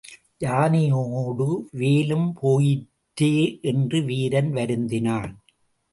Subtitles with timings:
[0.39, 1.47] யானையோடு
[1.71, 3.59] வேலும் போயிற்றே
[3.61, 5.33] என்று வீரன் வருந்தினான்.